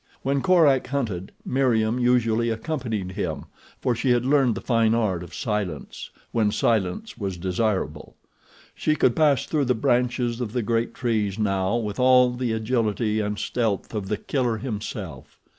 When 0.23 0.41
Korak 0.41 0.87
hunted, 0.87 1.31
Meriem 1.45 1.99
usually 1.99 2.49
accompanied 2.49 3.11
him, 3.11 3.45
for 3.79 3.93
she 3.93 4.09
had 4.09 4.25
learned 4.25 4.55
the 4.55 4.59
fine 4.61 4.95
art 4.95 5.21
of 5.21 5.31
silence, 5.31 6.09
when 6.31 6.49
silence 6.49 7.19
was 7.19 7.37
desirable. 7.37 8.15
She 8.73 8.95
could 8.95 9.15
pass 9.15 9.45
through 9.45 9.65
the 9.65 9.75
branches 9.75 10.41
of 10.41 10.53
the 10.53 10.63
great 10.63 10.95
trees 10.95 11.37
now 11.37 11.75
with 11.75 11.99
all 11.99 12.31
the 12.31 12.51
agility 12.51 13.19
and 13.19 13.37
stealth 13.37 13.93
of 13.93 14.07
The 14.07 14.17
Killer 14.17 14.57
himself. 14.57 15.39